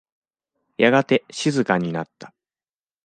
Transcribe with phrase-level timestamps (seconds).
[0.77, 2.33] やがて静かになった。